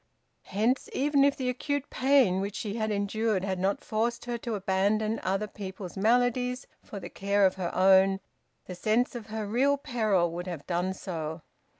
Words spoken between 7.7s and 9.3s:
own, the sense of